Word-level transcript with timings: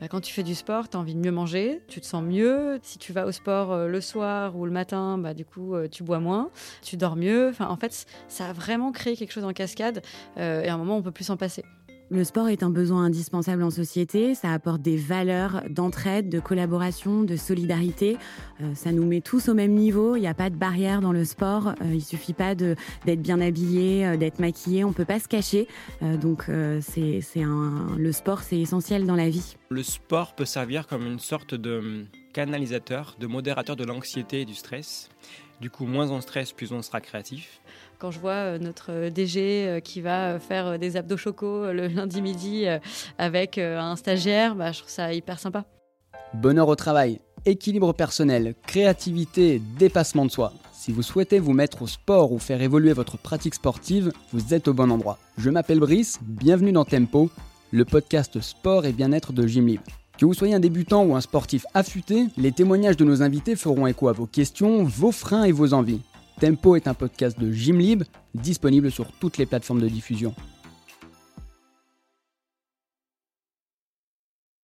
Bah, 0.00 0.06
quand 0.08 0.20
tu 0.20 0.32
fais 0.32 0.44
du 0.44 0.54
sport, 0.54 0.88
tu 0.88 0.96
as 0.96 1.00
envie 1.00 1.14
de 1.14 1.20
mieux 1.20 1.32
manger, 1.32 1.82
tu 1.88 2.00
te 2.00 2.06
sens 2.06 2.22
mieux. 2.22 2.78
Si 2.82 2.98
tu 2.98 3.12
vas 3.12 3.26
au 3.26 3.32
sport 3.32 3.72
euh, 3.72 3.88
le 3.88 4.00
soir 4.00 4.56
ou 4.56 4.64
le 4.64 4.70
matin, 4.70 5.18
bah, 5.18 5.34
du 5.34 5.44
coup, 5.44 5.74
euh, 5.74 5.88
tu 5.88 6.04
bois 6.04 6.20
moins, 6.20 6.50
tu 6.82 6.96
dors 6.96 7.16
mieux. 7.16 7.48
Enfin, 7.48 7.66
en 7.66 7.76
fait, 7.76 8.06
ça 8.28 8.46
a 8.46 8.52
vraiment 8.52 8.92
créé 8.92 9.16
quelque 9.16 9.32
chose 9.32 9.44
en 9.44 9.52
cascade 9.52 10.02
euh, 10.36 10.62
et 10.62 10.68
à 10.68 10.74
un 10.74 10.78
moment, 10.78 10.96
on 10.96 11.02
peut 11.02 11.10
plus 11.10 11.24
s'en 11.24 11.36
passer. 11.36 11.64
Le 12.10 12.24
sport 12.24 12.48
est 12.48 12.62
un 12.62 12.70
besoin 12.70 13.04
indispensable 13.04 13.62
en 13.62 13.70
société, 13.70 14.34
ça 14.34 14.50
apporte 14.50 14.80
des 14.80 14.96
valeurs 14.96 15.62
d'entraide, 15.68 16.30
de 16.30 16.40
collaboration, 16.40 17.22
de 17.22 17.36
solidarité. 17.36 18.16
Euh, 18.62 18.74
ça 18.74 18.92
nous 18.92 19.04
met 19.04 19.20
tous 19.20 19.50
au 19.50 19.54
même 19.54 19.72
niveau, 19.72 20.16
il 20.16 20.20
n'y 20.20 20.26
a 20.26 20.32
pas 20.32 20.48
de 20.48 20.56
barrière 20.56 21.02
dans 21.02 21.12
le 21.12 21.26
sport, 21.26 21.68
euh, 21.68 21.92
il 21.92 22.02
suffit 22.02 22.32
pas 22.32 22.54
d'être 22.54 23.20
bien 23.20 23.42
habillé, 23.42 24.06
euh, 24.06 24.16
d'être 24.16 24.38
maquillé, 24.38 24.84
on 24.84 24.94
peut 24.94 25.04
pas 25.04 25.20
se 25.20 25.28
cacher. 25.28 25.68
donc 26.00 26.44
c'est 26.80 27.20
le 27.36 28.12
sport, 28.12 28.40
c'est 28.40 28.58
essentiel 28.58 29.06
dans 29.06 29.16
la 29.16 29.28
vie. 29.28 29.56
Le 29.68 29.82
sport 29.82 30.34
peut 30.34 30.46
servir 30.46 30.86
comme 30.86 31.06
une 31.06 31.18
sorte 31.18 31.54
de 31.54 32.06
canalisateur, 32.32 33.16
de 33.20 33.26
modérateur 33.26 33.76
de 33.76 33.84
l'anxiété 33.84 34.42
et 34.42 34.44
du 34.46 34.54
stress. 34.54 35.10
Du 35.60 35.70
coup, 35.70 35.86
moins 35.86 36.10
on 36.10 36.20
stresse, 36.20 36.52
plus 36.52 36.72
on 36.72 36.82
sera 36.82 37.00
créatif. 37.00 37.60
Quand 37.98 38.12
je 38.12 38.20
vois 38.20 38.30
euh, 38.30 38.58
notre 38.58 38.92
euh, 38.92 39.10
DG 39.10 39.66
euh, 39.66 39.80
qui 39.80 40.00
va 40.00 40.38
faire 40.38 40.78
des 40.78 40.96
abdos 40.96 41.16
chocos 41.16 41.72
le 41.72 41.88
lundi 41.88 42.22
midi 42.22 42.66
avec 43.18 43.58
un 43.58 43.96
stagiaire, 43.96 44.54
bah, 44.54 44.70
je 44.70 44.78
trouve 44.78 44.90
ça 44.90 45.12
hyper 45.12 45.40
sympa. 45.40 45.64
Bonheur 46.34 46.68
au 46.68 46.76
travail, 46.76 47.20
équilibre 47.44 47.92
personnel, 47.92 48.54
créativité, 48.66 49.60
dépassement 49.78 50.26
de 50.26 50.30
soi. 50.30 50.52
Si 50.72 50.92
vous 50.92 51.02
souhaitez 51.02 51.40
vous 51.40 51.52
mettre 51.52 51.82
au 51.82 51.86
sport 51.86 52.32
ou 52.32 52.38
faire 52.38 52.62
évoluer 52.62 52.92
votre 52.92 53.18
pratique 53.18 53.54
sportive, 53.54 54.12
vous 54.32 54.54
êtes 54.54 54.68
au 54.68 54.74
bon 54.74 54.92
endroit. 54.92 55.18
Je 55.36 55.50
m'appelle 55.50 55.80
Brice, 55.80 56.20
bienvenue 56.22 56.72
dans 56.72 56.84
Tempo, 56.84 57.30
le 57.72 57.84
podcast 57.84 58.40
sport 58.40 58.86
et 58.86 58.92
bien-être 58.92 59.32
de 59.32 59.46
Gym 59.46 59.76
Que 60.18 60.24
vous 60.24 60.34
soyez 60.34 60.54
un 60.54 60.60
débutant 60.60 61.04
ou 61.04 61.16
un 61.16 61.20
sportif 61.20 61.66
affûté, 61.74 62.26
les 62.36 62.52
témoignages 62.52 62.96
de 62.96 63.04
nos 63.04 63.22
invités 63.22 63.56
feront 63.56 63.88
écho 63.88 64.08
à 64.08 64.12
vos 64.12 64.26
questions, 64.26 64.84
vos 64.84 65.12
freins 65.12 65.44
et 65.44 65.52
vos 65.52 65.72
envies. 65.72 66.02
Tempo 66.38 66.76
est 66.76 66.86
un 66.86 66.94
podcast 66.94 67.36
de 67.40 67.50
Gymlib, 67.50 68.04
disponible 68.32 68.92
sur 68.92 69.10
toutes 69.10 69.38
les 69.38 69.46
plateformes 69.46 69.80
de 69.80 69.88
diffusion. 69.88 70.34